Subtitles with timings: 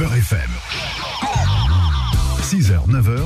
[0.00, 0.50] Beurre FM.
[2.40, 3.20] 6h, 9h,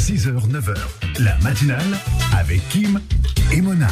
[0.00, 0.74] 6h, 9h.
[1.20, 1.96] La matinale
[2.36, 3.00] avec Kim
[3.52, 3.86] et Mona.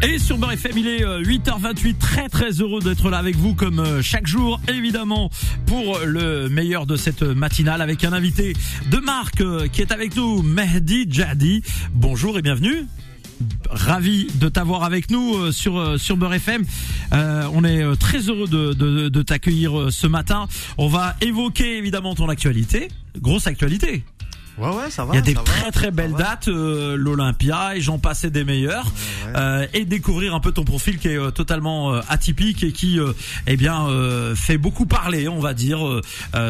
[0.00, 1.98] Et sur Beurre FM, il est euh, 8h28.
[1.98, 5.28] Très très heureux d'être là avec vous comme euh, chaque jour, évidemment,
[5.66, 8.54] pour le meilleur de cette matinale avec un invité
[8.90, 11.62] de marque euh, qui est avec nous, Mehdi Jadi.
[11.92, 12.86] Bonjour et bienvenue.
[13.70, 16.64] Ravi de t'avoir avec nous euh, sur euh, sur Beurre FM.
[17.12, 20.46] Euh, on est très heureux de, de, de t'accueillir ce matin.
[20.78, 22.88] On va évoquer évidemment ton actualité,
[23.20, 24.04] grosse actualité.
[24.58, 25.14] Ouais, ouais, ça va.
[25.14, 28.44] Il y a des va, très très belles dates, euh, l'Olympia et j'en passais des
[28.44, 28.84] meilleurs,
[29.26, 29.32] Ouais.
[29.36, 33.00] Euh, et découvrir un peu ton profil qui est euh, totalement euh, atypique et qui,
[33.00, 33.12] euh,
[33.46, 35.78] eh bien, euh, fait beaucoup parler, on va dire,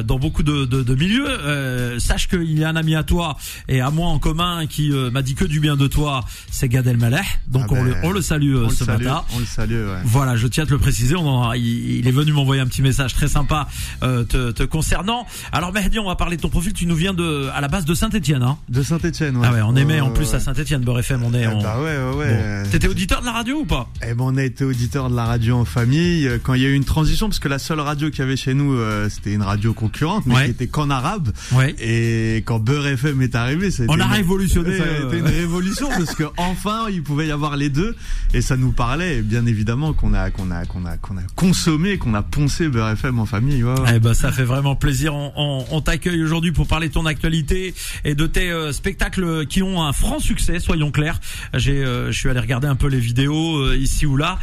[0.05, 1.27] dans beaucoup de, de, de milieux.
[1.29, 3.37] Euh, sache qu'il y a un ami à toi
[3.69, 6.69] et à moi en commun qui euh, m'a dit que du bien de toi, c'est
[6.69, 7.21] Gad Elmaleh.
[7.49, 9.25] Donc Ah on, ben, le, on le salue On le ce salue, matin.
[9.35, 9.99] on le salue, ouais.
[10.05, 11.15] Voilà, je tiens à te le préciser.
[11.17, 13.69] On en a- il, il est venu m'envoyer un petit message très sympa
[14.03, 15.27] euh, te, te concernant.
[15.53, 16.73] Alors Mehdi, on va parler de ton profil.
[16.73, 19.47] Tu nous viens de à la base de Saint-Étienne, hein De Saint-Etienne, ouais.
[19.49, 20.35] ah ouais, on aimait en plus ouais.
[20.37, 21.61] à Saint-Etienne, Beurre FM, on est en...
[21.63, 22.63] bah ouais, ouais, ouais.
[22.65, 22.71] Bon.
[22.71, 23.89] T'étais auditeur de la radio ou pas?
[24.03, 26.67] Eh ben, on a été auditeur de la radio en famille euh, quand il y
[26.67, 29.09] a eu une transition, parce que la seule radio qu'il y avait chez nous, euh,
[29.09, 30.45] c'était une radio concurrente, mais Ouais.
[30.47, 31.31] qui était qu'en arabe.
[31.53, 31.75] Ouais.
[31.79, 35.09] Et quand Beurre FM est arrivé, a On a une- révolutionné, Ça a euh.
[35.09, 37.95] été une révolution parce que enfin il pouvait y avoir les deux
[38.33, 39.19] et ça nous parlait.
[39.19, 42.69] Et bien évidemment qu'on a qu'on a qu'on a qu'on a consommé, qu'on a poncé
[42.69, 43.63] Beurre FM en famille.
[43.63, 43.93] Ouais, ouais.
[43.97, 45.15] Eh ben, ça fait vraiment plaisir.
[45.15, 49.47] On, on- on t'accueille aujourd'hui pour parler de ton actualité et de tes euh, spectacles
[49.47, 50.59] qui ont un franc succès.
[50.61, 51.21] Soyons clairs.
[51.55, 54.39] J'ai, euh, je suis allé regarder un peu les vidéos euh, ici ou là.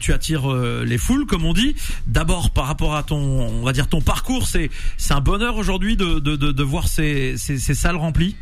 [0.00, 1.74] Tu attires les foules, comme on dit.
[2.06, 5.96] D'abord, par rapport à ton, on va dire ton parcours, c'est, c'est un bonheur aujourd'hui
[5.96, 8.36] de, de, de, de voir ces, ces, ces salles remplies.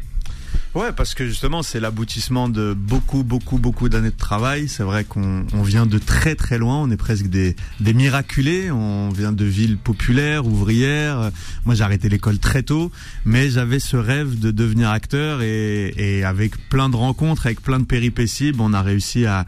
[0.75, 4.69] Ouais, parce que justement, c'est l'aboutissement de beaucoup, beaucoup, beaucoup d'années de travail.
[4.69, 6.77] C'est vrai qu'on on vient de très, très loin.
[6.83, 8.71] On est presque des, des miraculés.
[8.71, 11.31] On vient de villes populaires, ouvrières.
[11.65, 12.93] Moi, j'ai arrêté l'école très tôt,
[13.25, 17.79] mais j'avais ce rêve de devenir acteur et, et avec plein de rencontres, avec plein
[17.79, 19.47] de péripéties, on a réussi à,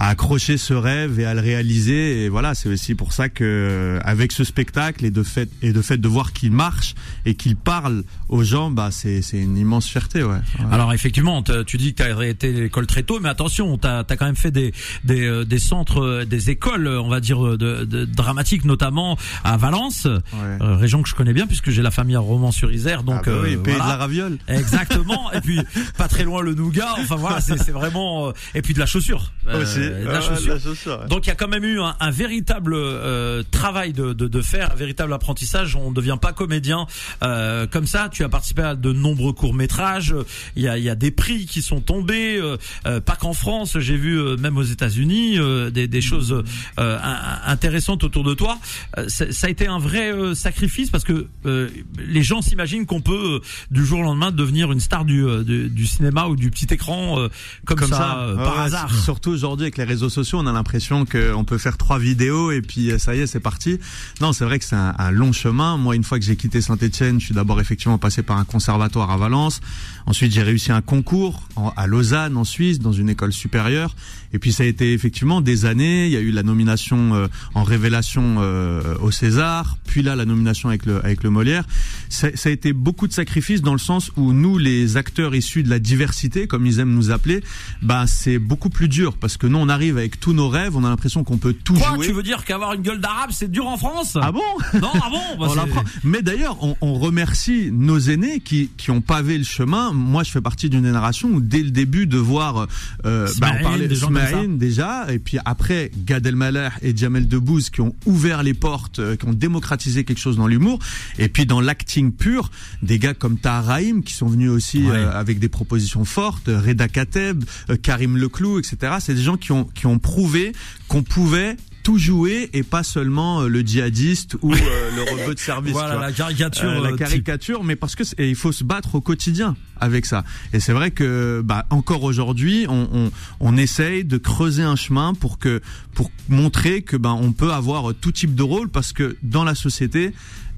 [0.00, 2.24] à accrocher ce rêve et à le réaliser.
[2.24, 5.82] Et voilà, c'est aussi pour ça que, avec ce spectacle et de fait, et de
[5.82, 6.94] fait de voir qu'il marche
[7.26, 10.30] et qu'il parle aux gens, bah, c'est, c'est une immense fierté, ouais.
[10.30, 10.40] Ouais.
[10.72, 14.04] Alors effectivement, tu dis que tu as arrêté l'école très tôt, mais attention, tu as,
[14.08, 14.72] quand même fait des,
[15.04, 18.64] des, euh, des centres, euh, des écoles, euh, on va dire, euh, de, de, dramatiques,
[18.64, 20.18] notamment à Valence, euh,
[20.60, 23.02] région que je connais bien puisque j'ai la famille à Romans-sur-Isère.
[23.02, 23.84] Donc ah bah oui, euh, pays voilà.
[23.84, 24.38] de la raviole.
[24.48, 25.30] Exactement.
[25.32, 25.60] et puis
[25.98, 26.94] pas très loin le nougat.
[26.98, 28.28] Enfin voilà, c'est vraiment.
[28.28, 29.32] euh, et puis de la chaussure.
[29.48, 29.80] Euh, Aussi.
[29.90, 30.60] De Ah, la chaussure.
[30.60, 31.08] chaussure, ouais.
[31.08, 34.42] Donc il y a quand même eu un, un véritable euh, travail de, de, de
[34.42, 35.76] faire, un véritable apprentissage.
[35.76, 36.86] On ne devient pas comédien
[37.22, 38.08] euh, comme ça.
[38.10, 40.14] Tu as participé à de nombreux courts métrages.
[40.56, 42.56] Il y a, il y a des prix qui sont tombés, euh,
[42.86, 43.78] euh, pas qu'en France.
[43.78, 46.32] J'ai vu euh, même aux États-Unis euh, des, des choses
[46.78, 48.58] euh, in- intéressantes autour de toi.
[48.98, 51.68] Euh, ça ça a été un vrai euh, sacrifice parce que euh,
[52.06, 53.40] les gens s'imaginent qu'on peut euh,
[53.70, 56.66] du jour au lendemain devenir une star du, euh, du, du cinéma ou du petit
[56.72, 57.28] écran euh,
[57.64, 58.94] comme, ça, euh, Ouais, par ouais, hasard.
[58.94, 62.60] Surtout aujourd'hui avec les réseaux sociaux, on a l'impression qu'on peut faire trois vidéos et
[62.60, 63.78] puis euh, ça y est, c'est parti.
[64.20, 65.78] Non, c'est vrai que c'est un, long chemin.
[65.78, 69.10] Moi, une fois que j'ai quitté Saint-Etienne, je suis d'abord effectivement passé par un conservatoire
[69.10, 69.60] à Valence.
[70.04, 71.42] Ensuite, j'ai réussi un concours
[71.76, 73.96] à Lausanne, en Suisse, dans une école supérieure.
[74.32, 76.06] Et puis, ça a été effectivement des années.
[76.06, 80.24] Il y a eu la nomination euh, en révélation euh, au César, puis là la
[80.24, 81.64] nomination avec le avec le Molière.
[82.08, 85.70] Ça, a été beaucoup de sacrifices dans le sens où nous, les acteurs issus de
[85.70, 87.42] la diversité, comme ils aiment nous appeler,
[87.82, 90.84] bah c'est beaucoup plus dur parce que nous, on arrive avec tous nos rêves, on
[90.84, 92.06] a l'impression qu'on peut tout Quoi, jouer.
[92.06, 94.16] tu veux dire qu'avoir une gueule d'arabe, c'est dur en France?
[94.20, 94.40] Ah bon?
[94.80, 95.46] Non, ah bon?
[95.46, 95.82] Bah, on.
[96.04, 99.92] Mais d'ailleurs, on, on remercie nos aînés qui, qui ont pavé le chemin.
[99.92, 102.66] Moi, je fais partie d'une génération où dès le début de voir,
[103.06, 104.06] euh, bah, on parlait ça.
[104.06, 108.98] Smaïn déjà, et puis après Gad Elmaleh et Jamel Debbouze qui ont ouvert les portes,
[108.98, 110.78] euh, qui ont démocratisé quelque chose dans l'humour,
[111.18, 112.50] et puis dans l'acting pur,
[112.82, 113.70] des gars comme Tahar
[114.04, 114.96] qui sont venus aussi Ouais.
[114.96, 118.94] euh, avec des propositions fortes, Reda Kateb, euh, Karim Leclou, etc.
[119.00, 120.52] C'est des gens qui ont qui ont prouvé
[120.88, 124.56] qu'on pouvait tout jouer et pas seulement euh, le djihadiste ou euh,
[124.96, 125.72] le rebeu de service.
[125.72, 126.68] Voilà la caricature.
[126.68, 126.98] Euh, la type.
[126.98, 130.24] caricature, mais parce que et il faut se battre au quotidien avec ça.
[130.52, 133.10] Et c'est vrai que bah, encore aujourd'hui, on, on,
[133.40, 135.60] on essaye de creuser un chemin pour que
[135.94, 139.54] pour montrer que ben on peut avoir tout type de rôle parce que dans la
[139.54, 140.12] société,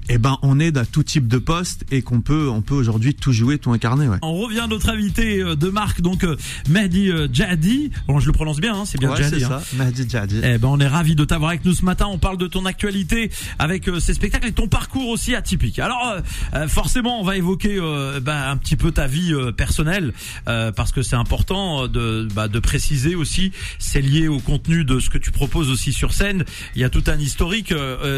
[0.09, 3.13] eh ben on est à tout type de poste et qu'on peut on peut aujourd'hui
[3.15, 4.07] tout jouer, tout incarner.
[4.07, 4.17] Ouais.
[4.21, 6.35] On revient à notre invité euh, de marque, donc euh,
[6.69, 7.91] Mehdi euh, Jadi.
[8.07, 9.43] Bon, je le prononce bien, hein, c'est bien Ouais, Jadi.
[9.43, 9.61] hein.
[9.61, 10.41] ça, Mahdi Djadi.
[10.43, 12.07] Eh ben, on est ravi de t'avoir avec nous ce matin.
[12.09, 15.79] On parle de ton actualité avec euh, ces spectacles et ton parcours aussi atypique.
[15.79, 16.17] Alors,
[16.53, 20.13] euh, forcément, on va évoquer euh, ben, un petit peu ta vie personnelle
[20.45, 23.51] parce que c'est important de, bah, de préciser aussi.
[23.79, 26.43] C'est lié au contenu de ce que tu proposes aussi sur scène.
[26.75, 27.73] Il y a tout un historique.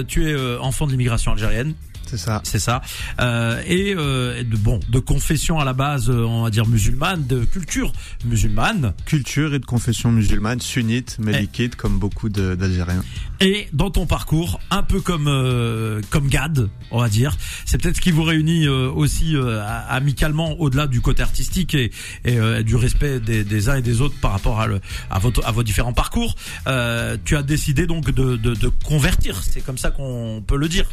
[0.08, 1.75] tu es enfant de l'immigration algérienne.
[2.06, 2.42] C'est ça.
[2.44, 2.82] C'est ça.
[3.20, 7.26] Euh, et euh, de, bon, de confession à la base, euh, on va dire musulmane,
[7.26, 7.92] de culture
[8.26, 8.94] musulmane.
[9.06, 13.04] Culture et de confession musulmane, sunnite, mélikite, comme beaucoup d'Algériens.
[13.42, 17.36] Et dans ton parcours, un peu comme euh, comme Gad, on va dire,
[17.66, 21.92] c'est peut-être ce qui vous réunit euh, aussi euh, amicalement au-delà du côté artistique et,
[22.24, 24.80] et, euh, du respect des, des uns et des autres par rapport à, le,
[25.10, 26.36] à, votre, à vos différents parcours.
[26.68, 30.70] Euh, tu as décidé donc de, de, de convertir, c'est comme ça qu'on peut le
[30.70, 30.86] dire.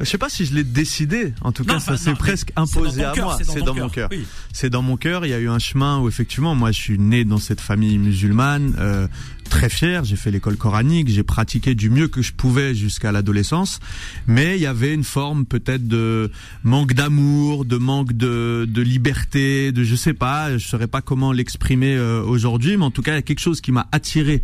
[0.00, 1.32] Je sais pas si je l'ai décidé.
[1.40, 3.38] En tout Non, cas, ça s'est presque imposé à moi.
[3.42, 4.08] c'est dans mon cœur, cœur.
[4.10, 4.24] oui.
[4.52, 5.24] C'est dans mon cœur.
[5.24, 7.96] Il y a eu un chemin où effectivement, moi, je suis né dans cette famille
[7.98, 9.06] musulmane, euh,
[9.48, 10.04] très fier.
[10.04, 11.08] J'ai fait l'école coranique.
[11.08, 13.78] J'ai pratiqué du mieux que je pouvais jusqu'à l'adolescence.
[14.26, 16.30] Mais il y avait une forme peut-être de
[16.64, 20.58] manque d'amour, de manque de, de liberté, de je sais pas.
[20.58, 23.40] Je saurais pas comment l'exprimer euh, aujourd'hui, mais en tout cas, il y a quelque
[23.40, 24.42] chose qui m'a attiré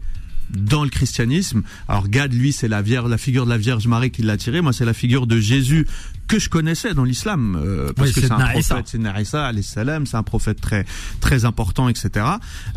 [0.51, 1.63] dans le christianisme.
[1.89, 4.61] Alors Gad, lui, c'est la la figure de la Vierge Marie qui l'a attiré.
[4.61, 5.87] Moi, c'est la figure de Jésus
[6.31, 10.07] que je connaissais dans l'islam, euh, parce Oui, que c'est un prophète, c'est Narissa, salam,
[10.07, 10.87] c'est un prophète très
[11.19, 12.25] très important, etc.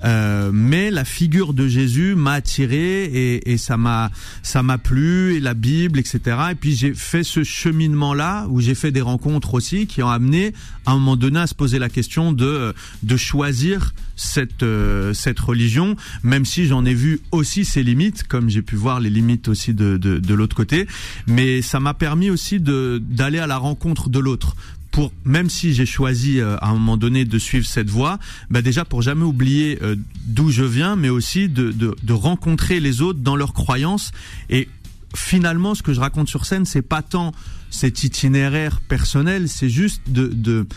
[0.03, 4.09] Euh, mais la figure de Jésus m'a attiré et, et ça m'a
[4.41, 6.19] ça m'a plu et la Bible, etc.
[6.51, 10.09] Et puis j'ai fait ce cheminement là où j'ai fait des rencontres aussi qui ont
[10.09, 10.53] amené
[10.87, 12.73] à un moment donné à se poser la question de
[13.03, 18.49] de choisir cette euh, cette religion, même si j'en ai vu aussi ses limites, comme
[18.49, 20.87] j'ai pu voir les limites aussi de de, de l'autre côté.
[21.27, 24.55] Mais ça m'a permis aussi de d'aller à la rencontre de l'autre
[24.93, 28.19] pour même si j'ai choisi euh, à un moment donné de suivre cette voie,
[28.51, 29.95] bah déjà pour jamais oublier euh,
[30.27, 34.11] d'où je viens, mais aussi de, de, de rencontrer les autres dans leurs croyances.
[34.51, 34.69] Et
[35.15, 37.31] finalement, ce que je raconte sur scène, c'est pas tant
[37.69, 40.67] cet itinéraire personnel, c'est juste de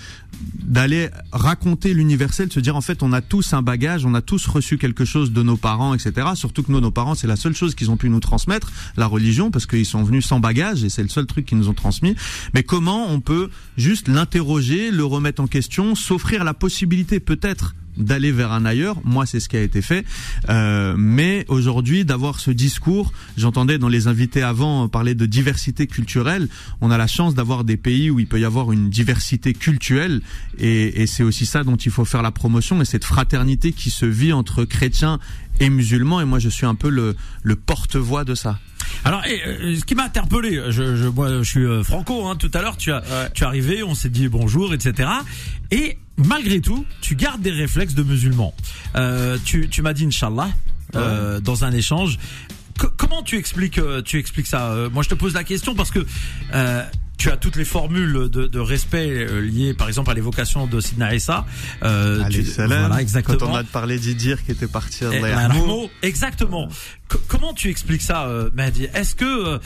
[0.59, 4.21] d'aller raconter l'universel, de se dire en fait on a tous un bagage, on a
[4.21, 6.29] tous reçu quelque chose de nos parents, etc.
[6.35, 9.07] Surtout que nous, nos parents, c'est la seule chose qu'ils ont pu nous transmettre, la
[9.07, 11.75] religion, parce qu'ils sont venus sans bagage et c'est le seul truc qu'ils nous ont
[11.75, 12.15] transmis.
[12.55, 18.33] Mais comment on peut juste l'interroger, le remettre en question, s'offrir la possibilité peut-être d'aller
[18.33, 18.97] vers un ailleurs.
[19.05, 20.05] Moi, c'est ce qui a été fait.
[20.49, 26.49] Euh, mais aujourd'hui, d'avoir ce discours, j'entendais dans les invités avant parler de diversité culturelle.
[26.81, 30.21] On a la chance d'avoir des pays où il peut y avoir une diversité culturelle,
[30.59, 33.91] et, et c'est aussi ça dont il faut faire la promotion et cette fraternité qui
[33.91, 35.19] se vit entre chrétiens
[35.61, 36.21] et musulmans.
[36.21, 38.59] Et moi, je suis un peu le, le porte-voix de ça.
[39.05, 42.27] Alors, et, euh, ce qui m'a interpellé, je, je, moi, je suis euh, franco.
[42.27, 43.03] Hein, tout à l'heure, tu as,
[43.35, 45.09] tu es arrivé, on s'est dit bonjour, etc.
[45.71, 48.55] Et malgré tout, tu gardes des réflexes de musulman.
[48.97, 50.49] Euh, tu, tu m'as dit Inch'Allah
[50.95, 52.19] euh, dans un échange.
[52.79, 54.71] Co- comment tu expliques, euh, tu expliques ça?
[54.73, 56.01] Euh, Moi, je te pose la question parce que.
[57.19, 60.81] Tu as toutes les formules de, de respect euh, liées, par exemple, à l'évocation de
[60.81, 61.47] Sidna Issa.
[61.83, 62.43] Euh, tu-.
[62.81, 63.39] Voilà, exactement.
[63.39, 65.11] Quand on a parlé d'Idir qui était parti à
[66.03, 66.69] Eh, exactement.
[67.09, 68.89] Co- comment tu expliques ça, euh, Mahdi?
[68.93, 69.59] Est-ce que euh,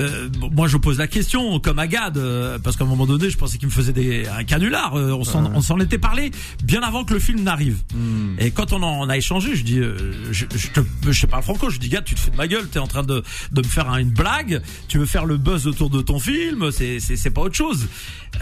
[0.00, 3.36] euh, moi je pose la question comme Agad euh, parce qu'à un moment donné je
[3.38, 4.96] pensais qu'il me faisait des un canular.
[4.96, 6.32] euh, on s'en s'en était parlé
[6.64, 7.78] bien avant que le film n'arrive.
[7.94, 8.34] Hmm.
[8.40, 9.94] Et quand on en a échangé, je dis, euh,
[10.32, 10.80] je, je te,
[11.12, 13.04] je parle franco, je dis gars, tu te fous de ma gueule, t'es en train
[13.04, 16.18] de de me faire un- une blague, tu veux faire le buzz autour de ton
[16.18, 17.88] film, c'est c'est c'est pas autre chose.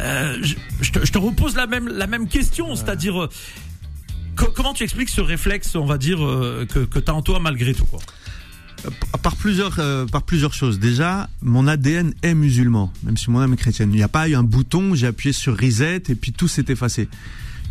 [0.00, 3.22] Euh, je, je te, je te repose la même la même question, c'est-à-dire.
[3.24, 3.28] euh,
[4.36, 7.22] Co- comment tu expliques ce réflexe, on va dire, euh, que, que tu as en
[7.22, 7.98] toi malgré tout quoi?
[9.22, 10.78] Par plusieurs euh, par plusieurs choses.
[10.78, 13.90] Déjà, mon ADN est musulman, même si mon âme est chrétienne.
[13.92, 16.66] Il n'y a pas eu un bouton, j'ai appuyé sur reset et puis tout s'est
[16.68, 17.08] effacé.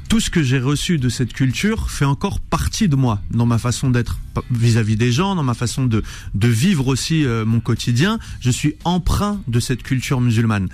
[0.10, 3.58] Tout ce que j'ai reçu de cette culture fait encore partie de moi, dans ma
[3.58, 4.20] façon d'être
[4.52, 6.02] vis-à-vis des gens, dans ma façon de
[6.34, 8.18] de vivre aussi euh, mon quotidien.
[8.40, 10.70] Je suis empreint de cette culture musulmane.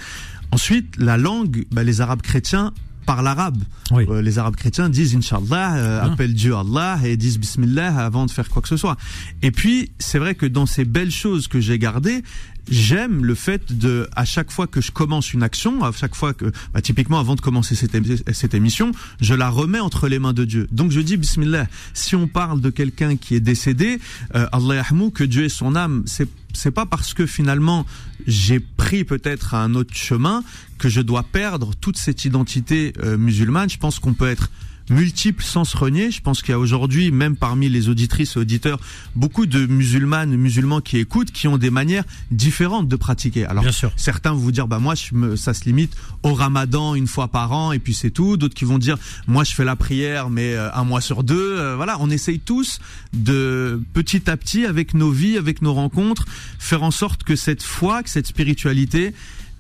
[0.52, 2.74] Ensuite, la langue, bah, les Arabes chrétiens
[3.08, 3.62] parlent arabe.
[3.92, 4.06] Oui.
[4.08, 6.06] Euh, les Arabes chrétiens disent Inch'Allah, euh, Ah.
[6.12, 8.98] appellent Dieu Allah et disent Bismillah avant de faire quoi que ce soit.
[9.42, 12.24] Et puis, c'est vrai que dans ces belles choses que j'ai gardées,
[12.70, 16.34] j'aime le fait de, à chaque fois que je commence une action, à chaque fois
[16.34, 18.92] que, bah, typiquement avant de commencer cette, émi- cette émission,
[19.22, 20.68] je la remets entre les mains de Dieu.
[20.72, 21.68] Donc je dis Bismillah.
[21.94, 24.00] Si on parle de quelqu'un qui est décédé,
[24.36, 27.84] euh, Allah yahmou, que Dieu ait son âme, c'est c'est pas parce que finalement
[28.28, 30.44] j'ai pris peut-être un autre chemin
[30.78, 33.72] que je dois perdre toute cette identité euh, musulmane.
[33.72, 34.52] Je pense qu'on peut être
[34.90, 36.12] multiple sans se renier.
[36.12, 38.80] Je pense qu'il y a aujourd'hui, même parmi les auditrices et auditeurs,
[39.16, 43.46] beaucoup de musulmanes, musulmans qui écoutent, qui ont des manières différentes de pratiquer.
[43.46, 43.92] Alors, Bien sûr.
[43.96, 47.28] certains vont vous dire, bah moi, je me, ça se limite au Ramadan une fois
[47.28, 48.38] par an et puis c'est tout.
[48.38, 48.98] D'autres qui vont dire,
[49.28, 51.58] moi, je fais la prière mais euh, un mois sur deux.
[51.58, 52.80] Euh, voilà, on essaye tous
[53.14, 56.26] de petit à petit, avec nos vies, avec nos rencontres,
[56.60, 59.14] faire en sorte que cette foi, que cette spiritualité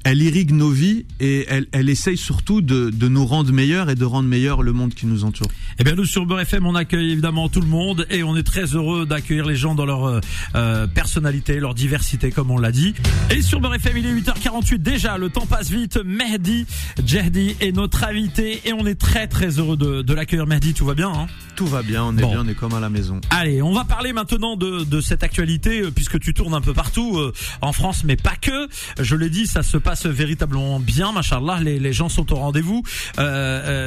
[0.03, 3.95] elle irrigue nos vies et elle, elle essaye surtout de, de nous rendre meilleurs et
[3.95, 5.47] de rendre meilleur le monde qui nous entoure.
[5.79, 8.43] Eh bien, nous sur Beurre FM, on accueille évidemment tout le monde et on est
[8.43, 10.19] très heureux d'accueillir les gens dans leur euh,
[10.55, 12.93] euh, personnalité, leur diversité, comme on l'a dit.
[13.31, 15.17] Et sur Beurre FM, il est 8h48 déjà.
[15.17, 15.97] Le temps passe vite.
[16.03, 16.65] Mehdi
[17.05, 20.47] Djehdi est notre invité et on est très très heureux de, de l'accueillir.
[20.47, 21.27] Mehdi, tout va bien hein?
[21.55, 22.29] Tout va bien, on est Bon.
[22.31, 23.21] bien, on est comme à la maison.
[23.29, 26.73] Allez, on va parler maintenant de, de cette actualité euh, puisque tu tournes un peu
[26.73, 27.31] partout euh,
[27.61, 28.67] en France, mais pas que.
[28.99, 31.59] Je l'ai dit, ça se passe véritablement bien, machallah.
[31.61, 32.83] Les, les gens sont au rendez-vous.
[33.19, 33.23] Euh,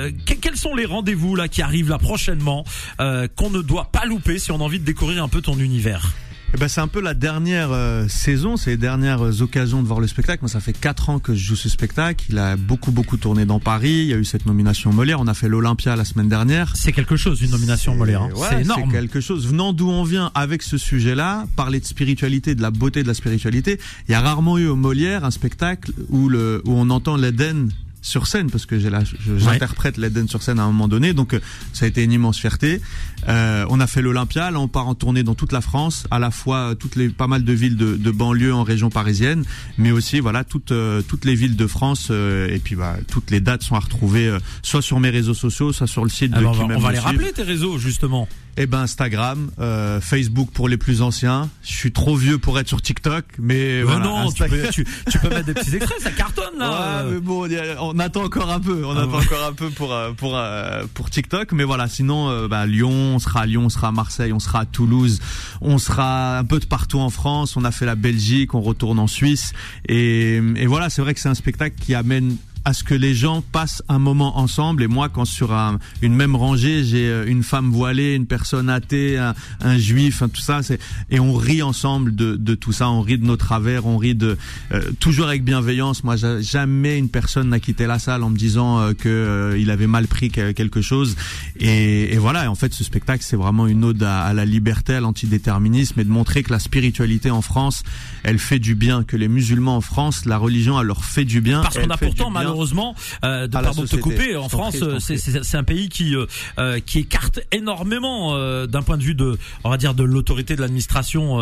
[0.06, 2.64] euh, que- quels sont les rendez-vous là qui arrivent là prochainement
[3.00, 5.58] euh, qu'on ne doit pas louper si on a envie de découvrir un peu ton
[5.58, 6.12] univers?
[6.56, 9.86] Eh ben, c'est un peu la dernière euh, saison, c'est les dernières euh, occasions de
[9.86, 10.38] voir le spectacle.
[10.42, 12.24] Moi, ça fait quatre ans que je joue ce spectacle.
[12.30, 13.90] Il a beaucoup, beaucoup tourné dans Paris.
[13.90, 15.20] Il y a eu cette nomination Molière.
[15.20, 16.74] On a fait l'Olympia la semaine dernière.
[16.74, 18.22] C'est quelque chose, une nomination C'est- Molière.
[18.22, 18.30] hein.
[18.34, 18.90] ouais, c'est énorme.
[18.90, 19.46] quelque chose.
[19.46, 23.12] Venant d'où on vient avec ce sujet-là, parler de spiritualité, de la beauté de la
[23.14, 27.16] spiritualité, il y a rarement eu au Molière un spectacle où, le, où on entend
[27.18, 27.68] l'Éden
[28.06, 31.12] sur scène parce que j'ai la, je- j'interprète l'Éden sur scène à un moment donné
[31.12, 31.40] donc euh,
[31.72, 32.80] ça a été une immense fierté
[33.28, 36.18] euh, on a fait l'Olympia là on part en tournée dans toute la France à
[36.18, 39.44] la fois euh, toutes les pas mal de villes de, de banlieue en région parisienne
[39.78, 43.30] mais aussi voilà toutes euh, toutes les villes de France euh, et puis bah toutes
[43.30, 46.32] les dates sont à retrouver euh, soit sur mes réseaux sociaux soit sur le site
[46.34, 47.10] Ah de ben, on qui va, on va les suivre.
[47.12, 48.28] rappeler tes réseaux justement.
[48.58, 51.50] Eh ben Instagram, euh, Facebook pour les plus anciens.
[51.62, 54.04] Je suis trop vieux pour être sur TikTok, mais Mais voilà.
[54.06, 57.04] non, tu peux, tu, tu peux mettre des petits extraits, ça cartonne là.
[57.04, 58.84] Ouais, mais bon, a- on attend encore un peu.
[58.84, 59.24] On Ah attend ouais.
[59.24, 61.88] encore un peu pour euh, pour euh, pour TikTok, mais voilà.
[61.88, 64.64] Sinon, euh, bah, Lyon, on sera à Lyon, on sera à Marseille, on sera à
[64.66, 65.20] Toulouse,
[65.62, 67.56] on sera un peu de partout en France.
[67.56, 69.52] On a fait la Belgique, on retourne en Suisse,
[69.88, 70.90] et, et voilà.
[70.90, 74.00] C'est vrai que c'est un spectacle qui amène à ce que les gens passent un
[74.00, 74.82] moment ensemble.
[74.82, 78.68] Et moi, quand sur un- une même rangée, j'ai euh, une femme voilée, une personne
[78.68, 82.90] athée, un, un juif, tout ça, c'est et on rit ensemble de, de tout ça.
[82.90, 84.36] On rit de nos travers, on rit de
[84.72, 86.02] euh, toujours avec bienveillance.
[86.02, 89.56] Moi, ja- jamais une personne n'a quitté la salle en me disant euh, que euh,
[89.58, 91.14] il avait mal pris que- quelque chose.
[91.60, 92.44] Et, et voilà.
[92.44, 96.00] Et en fait, ce spectacle, c'est vraiment une ode à, à la liberté, à l'antidéterminisme,
[96.00, 97.84] et de montrer que la spiritualité en France,
[98.24, 99.04] elle fait du bien.
[99.04, 101.60] Que les musulmans en France, la religion, elle leur fait du bien.
[101.62, 102.55] Parce qu'on a pourtant bien.
[102.56, 102.94] Malheureusement,
[103.24, 107.00] euh, de, pardon de te couper, en France, euh, c'est- un pays qui euh, qui
[107.00, 111.38] écarte énormément euh, d'un point de vue de, on va dire, de l'autorité de l'administration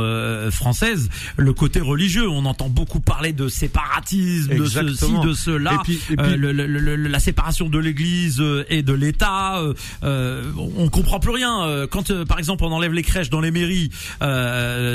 [0.50, 2.28] française, le côté religieux.
[2.28, 6.52] On entend beaucoup parler de séparatisme, de ceci, de cela, Et puis- et puis- le-
[6.52, 9.62] le- le- la séparation de l'Église et de l'État.
[10.02, 11.86] on comprend plus rien.
[11.90, 13.90] Quand, par exemple, on enlève les crèches dans les mairies,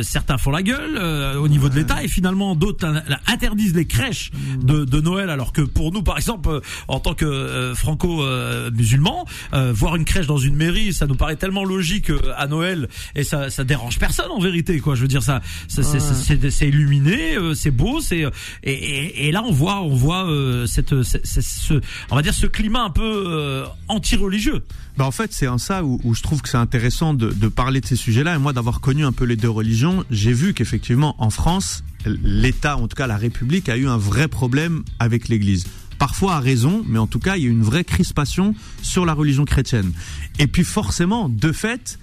[0.04, 0.98] certains font la gueule
[1.38, 2.86] au niveau de l'État et finalement d'autres
[3.28, 7.14] interdisent les crèches de, de Noël, alors que pour nous, par exemple, euh, en tant
[7.14, 12.12] que euh, franco-musulmans, euh, voir une crèche dans une mairie, ça nous paraît tellement logique
[12.36, 14.96] à Noël et ça, ça dérange personne en vérité, quoi.
[14.96, 18.24] Je veux dire, ça, ça c'est- illuminé, c'est beau, c'est
[18.64, 20.28] et, et, et là on voit, on voit
[20.66, 21.76] cette, cette- cette- ce,
[22.10, 24.64] on va dire ce climat un peu anti-religieux.
[24.98, 27.48] Bah en fait, c'est en ça où, où je trouve que c'est intéressant de, de
[27.48, 28.36] parler de ces sujets-là.
[28.36, 32.78] Et moi, d'avoir connu un peu les deux religions, j'ai vu qu'effectivement, en France, l'État,
[32.78, 35.66] en tout cas la République, a eu un vrai problème avec l'Église.
[36.00, 39.14] Parfois à raison, mais en tout cas, il y a une vraie crispation sur la
[39.14, 39.92] religion chrétienne.
[40.40, 42.00] Et puis forcément, de fait,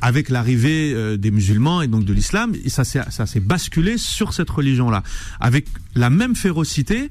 [0.00, 5.02] avec l'arrivée euh, des musulmans et donc de l'islam, ça s'est basculé sur cette religion-là,
[5.40, 7.10] avec la même férocité.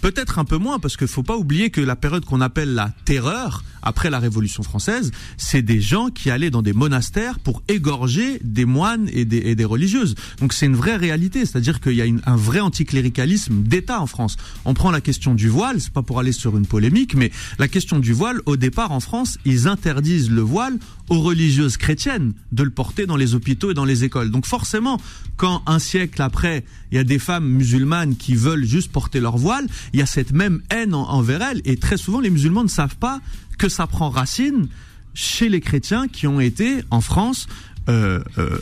[0.00, 2.92] Peut-être un peu moins, parce qu'il faut pas oublier que la période qu'on appelle la
[3.04, 8.40] terreur, après la Révolution française, c'est des gens qui allaient dans des monastères pour égorger
[8.44, 10.14] des moines et des, religieuses.
[10.40, 14.36] Donc c'est une vraie réalité, c'est-à-dire qu'il y a un vrai anticléricalisme d'État en France.
[14.64, 17.68] On prend la question du voile, c'est pas pour aller sur une polémique, mais la
[17.68, 20.78] question du voile, au départ en France, ils interdisent le voile
[21.08, 24.30] aux religieuses chrétiennes de le porter dans les hôpitaux et dans les écoles.
[24.30, 25.00] Donc forcément,
[25.36, 29.36] quand un siècle après, il y a des femmes musulmanes qui veulent juste porter leur
[29.38, 31.62] voile, il y a cette même haine en- envers elles.
[31.64, 33.20] Et très souvent, les musulmans ne savent pas
[33.58, 34.68] que ça prend racine
[35.14, 37.46] chez les chrétiens qui ont été en France
[37.88, 38.58] euh, euh,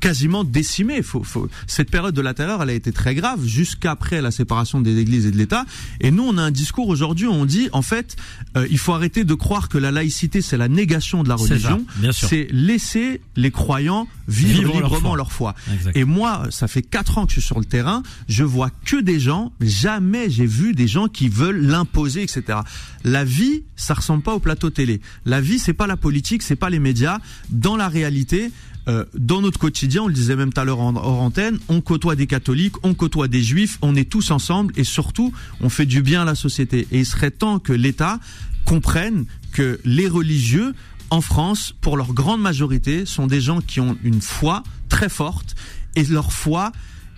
[0.00, 1.02] quasiment décimés.
[1.02, 1.48] Faut, faut...
[1.66, 5.26] Cette période de la terreur, elle a été très grave jusqu'après la séparation des églises
[5.26, 5.64] et de l'État.
[6.00, 8.16] Et nous, on a un discours aujourd'hui où on dit, en fait,
[8.56, 11.84] euh, il faut arrêter de croire que la laïcité, c'est la négation de la religion.
[12.12, 15.16] C'est laisser les croyants vivre, Vivre leur librement foi.
[15.16, 15.54] leur foi.
[15.94, 19.00] Et moi, ça fait quatre ans que je suis sur le terrain, je vois que
[19.00, 22.60] des gens, jamais j'ai vu des gens qui veulent l'imposer, etc.
[23.04, 25.00] La vie, ça ressemble pas au plateau télé.
[25.24, 27.18] La vie, c'est pas la politique, c'est pas les médias.
[27.50, 28.50] Dans la réalité,
[28.90, 31.80] euh, dans notre quotidien, on le disait même tout à l'heure en hors antenne, on
[31.80, 35.86] côtoie des catholiques, on côtoie des juifs, on est tous ensemble et surtout, on fait
[35.86, 36.88] du bien à la société.
[36.90, 38.18] Et il serait temps que l'État
[38.64, 40.74] comprenne que les religieux
[41.10, 45.54] en France, pour leur grande majorité, sont des gens qui ont une foi très forte
[45.94, 46.72] et leur foi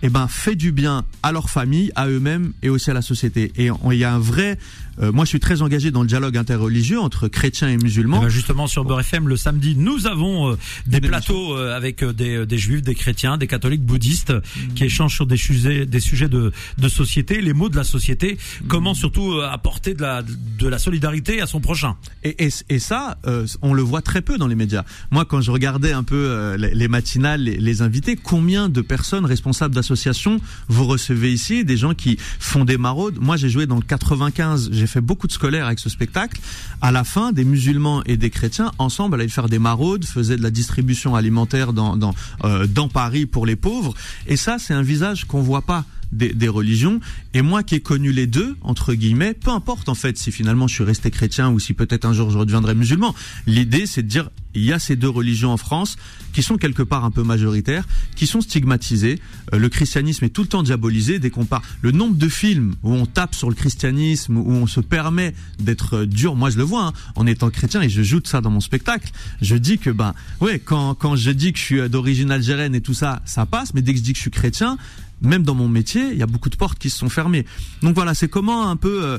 [0.05, 3.53] eh ben fait du bien à leur famille, à eux-mêmes et aussi à la société.
[3.55, 4.59] Et il y a un vrai
[4.99, 8.19] euh, moi, je suis très engagé dans le dialogue interreligieux entre chrétiens et musulmans.
[8.21, 12.03] Eh ben justement, sur Beurre FM, le samedi, nous avons euh, des plateaux euh, avec
[12.03, 14.73] des, des, juifs, des chrétiens, des catholiques, bouddhistes, mmh.
[14.75, 18.33] qui échangent sur des sujets, des sujets de, de société, les mots de la société.
[18.33, 18.67] Mmh.
[18.67, 21.95] Comment surtout apporter de la, de la solidarité à son prochain.
[22.23, 23.17] Et, et, et ça,
[23.61, 24.83] on le voit très peu dans les médias.
[25.11, 29.25] Moi, quand je regardais un peu les, les, matinales, les, les, invités, combien de personnes
[29.25, 33.17] responsables d'associations vous recevez ici Des gens qui font des maraudes?
[33.19, 36.41] Moi, j'ai joué dans le 95 j'ai fait beaucoup de scolaires avec ce spectacle.
[36.81, 40.43] À la fin, des musulmans et des chrétiens ensemble allaient faire des maraudes, faisaient de
[40.43, 42.13] la distribution alimentaire dans
[42.43, 43.93] euh, Paris pour les pauvres.
[44.27, 46.99] Et ça, c'est un visage qu'on voit pas des, des, religions.
[47.33, 50.67] Et moi qui ai connu les deux, entre guillemets, peu importe en fait si finalement
[50.67, 53.15] je suis resté chrétien ou si peut-être un jour je redeviendrai musulman.
[53.47, 55.97] L'idée c'est de dire il y a ces deux religions en France
[56.31, 59.19] qui sont quelque part un peu majoritaires, qui sont stigmatisées.
[59.53, 61.19] Euh, le christianisme est tout le temps diabolisé.
[61.19, 64.67] Dès qu'on parle, le nombre de films où on tape sur le christianisme, où on
[64.67, 68.01] se permet d'être euh, dur, moi je le vois hein, en étant chrétien et je
[68.01, 69.11] joue de ça dans mon spectacle.
[69.41, 72.81] Je dis que ben ouais quand quand je dis que je suis d'origine algérienne et
[72.81, 73.73] tout ça, ça passe.
[73.73, 74.77] Mais dès que je dis que je suis chrétien,
[75.23, 77.45] même dans mon métier, il y a beaucoup de portes qui se sont fermées.
[77.81, 79.17] Donc voilà, c'est comment un peu euh,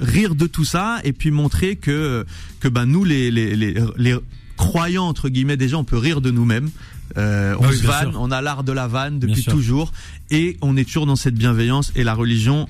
[0.00, 2.24] rire de tout ça et puis montrer que
[2.60, 4.16] que ben nous les les les, les
[4.56, 6.70] croyants entre guillemets déjà on peut rire de nous-mêmes.
[7.18, 9.92] Euh, on se vanne, on a l'art de la vanne depuis toujours
[10.30, 12.66] et on est toujours dans cette bienveillance et la religion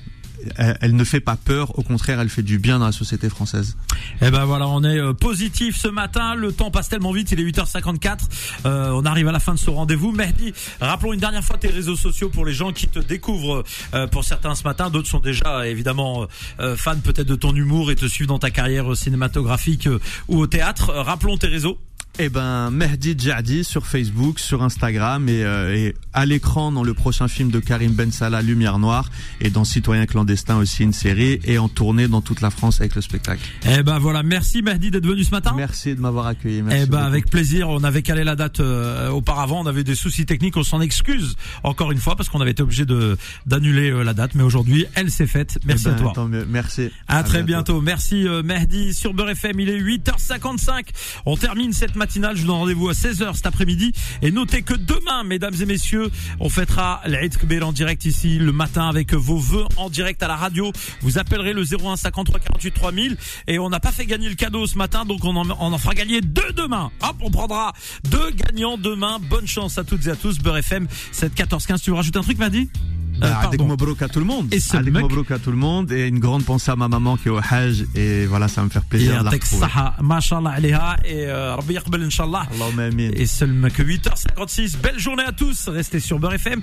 [0.57, 3.75] elle, ne fait pas peur, au contraire, elle fait du bien dans la société française.
[4.21, 6.35] Eh ben voilà, on est euh, positif ce matin.
[6.35, 8.19] Le temps passe tellement vite, il est 8h54.
[8.65, 10.11] Euh, on arrive à la fin de ce rendez-vous.
[10.11, 13.63] Mehdi, rappelons une dernière fois tes réseaux sociaux pour les gens qui te découvrent.
[13.93, 16.27] Euh, pour certains ce matin, d'autres sont déjà évidemment
[16.59, 19.89] euh, fans peut-être de ton humour et te suivent dans ta carrière cinématographique
[20.27, 20.91] ou au théâtre.
[20.93, 21.79] rappelons tes réseaux.
[22.17, 26.93] Eh ben, Mehdi Djadi sur Facebook, sur Instagram et, euh, et à l'écran dans le
[26.93, 29.09] prochain film de Karim Ben Salah, Lumière Noire,
[29.41, 32.95] et dans Citoyen clandestin aussi une série, et en tournée dans toute la France avec
[32.95, 33.41] le spectacle.
[33.69, 35.53] Eh ben voilà, merci Mehdi d'être venu ce matin.
[35.57, 36.61] Merci de m'avoir accueilli.
[36.61, 37.67] Merci eh ben avec plaisir.
[37.67, 41.35] On avait calé la date euh, auparavant, on avait des soucis techniques, on s'en excuse
[41.63, 44.85] encore une fois parce qu'on avait été obligé de d'annuler euh, la date, mais aujourd'hui
[44.95, 45.59] elle s'est faite.
[45.65, 46.29] Merci eh ben, à toi.
[46.47, 46.91] Merci.
[47.09, 47.81] À, très bientôt.
[47.81, 49.59] Merci Mehdi sur Beurre FM.
[49.59, 50.85] Il est 8h55.
[51.25, 53.91] On termine cette matinée je vous donne rendez-vous à 16h cet après-midi.
[54.21, 58.51] Et notez que demain, mesdames et messieurs, on fêtera l'Aïd Kbir en direct ici le
[58.51, 60.71] matin avec vos vœux en direct à la radio.
[61.01, 64.67] Vous appellerez le 01 53 48 3000 et on n'a pas fait gagner le cadeau
[64.67, 66.91] ce matin, donc on en, fera gagner deux demain.
[67.01, 67.73] Hop, on prendra
[68.09, 69.19] deux gagnants demain.
[69.29, 70.39] Bonne chance à toutes et à tous.
[70.39, 71.81] Beurre FM, 7 14 15.
[71.81, 72.65] Tu veux rajouter un truc, euh,
[73.21, 74.53] avec Mobrouk à tout le monde.
[74.53, 77.27] Et avec Mobrouk à tout le monde et une grande pensée à ma maman qui
[77.27, 79.65] est au Hajj et voilà ça va me faire plaisir de la retrouver.
[80.01, 82.47] Mashallah alayha et euh, Rabbi yaqbal inshallah.
[82.53, 83.09] Allahumma amin.
[83.13, 84.77] Et seulement que 8h56.
[84.77, 85.69] Belle journée à tous.
[85.69, 86.61] Restez sur Beurre FM.